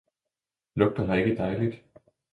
[0.75, 1.75] Lugter her ikke dejligt!